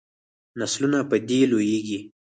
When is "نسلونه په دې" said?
0.59-1.39